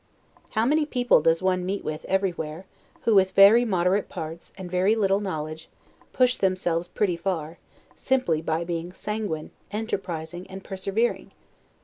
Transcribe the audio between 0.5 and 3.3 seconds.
How many people does one meet with everywhere, who,